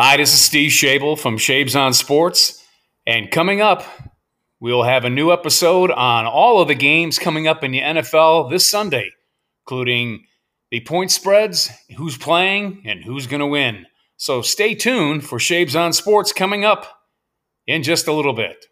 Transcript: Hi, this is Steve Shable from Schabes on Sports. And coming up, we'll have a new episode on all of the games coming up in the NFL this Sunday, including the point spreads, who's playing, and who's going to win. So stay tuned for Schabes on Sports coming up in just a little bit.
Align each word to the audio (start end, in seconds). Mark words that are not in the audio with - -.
Hi, 0.00 0.16
this 0.16 0.32
is 0.32 0.40
Steve 0.40 0.70
Shable 0.70 1.18
from 1.18 1.38
Schabes 1.38 1.74
on 1.74 1.92
Sports. 1.92 2.64
And 3.04 3.32
coming 3.32 3.60
up, 3.60 3.82
we'll 4.60 4.84
have 4.84 5.04
a 5.04 5.10
new 5.10 5.32
episode 5.32 5.90
on 5.90 6.24
all 6.24 6.62
of 6.62 6.68
the 6.68 6.76
games 6.76 7.18
coming 7.18 7.48
up 7.48 7.64
in 7.64 7.72
the 7.72 7.80
NFL 7.80 8.48
this 8.48 8.64
Sunday, 8.64 9.10
including 9.64 10.24
the 10.70 10.82
point 10.82 11.10
spreads, 11.10 11.68
who's 11.96 12.16
playing, 12.16 12.84
and 12.86 13.02
who's 13.02 13.26
going 13.26 13.40
to 13.40 13.46
win. 13.48 13.86
So 14.16 14.40
stay 14.40 14.76
tuned 14.76 15.24
for 15.24 15.40
Schabes 15.40 15.74
on 15.74 15.92
Sports 15.92 16.32
coming 16.32 16.64
up 16.64 17.00
in 17.66 17.82
just 17.82 18.06
a 18.06 18.12
little 18.12 18.34
bit. 18.34 18.66